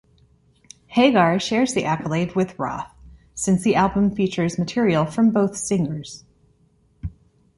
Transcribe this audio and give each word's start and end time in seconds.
Hagar 0.87 1.39
shares 1.39 1.75
the 1.75 1.83
accolade 1.85 2.33
with 2.35 2.57
Roth, 2.57 2.91
since 3.35 3.61
the 3.61 3.75
album 3.75 4.15
features 4.15 4.57
material 4.57 5.05
from 5.05 5.29
both 5.29 5.55
singers. 5.55 6.25